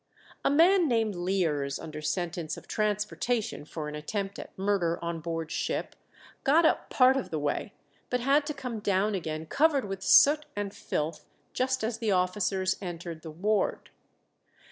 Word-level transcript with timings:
A 0.43 0.49
man 0.49 0.87
named 0.87 1.13
Lears, 1.13 1.77
under 1.77 2.01
sentence 2.01 2.57
of 2.57 2.67
transportation 2.67 3.65
for 3.65 3.87
an 3.87 3.93
attempt 3.93 4.39
at 4.39 4.57
murder 4.57 4.97
on 4.99 5.19
board 5.19 5.51
ship, 5.51 5.95
got 6.43 6.65
up 6.65 6.89
part 6.89 7.15
of 7.15 7.29
the 7.29 7.37
way, 7.37 7.73
but 8.09 8.19
had 8.19 8.47
to 8.47 8.53
come 8.55 8.79
down 8.79 9.13
again 9.13 9.45
covered 9.45 9.85
with 9.85 10.01
soot 10.01 10.47
and 10.55 10.73
filth 10.73 11.25
just 11.53 11.83
as 11.83 11.99
the 11.99 12.11
officers 12.11 12.77
entered 12.81 13.21
the 13.21 13.29
ward. 13.29 13.91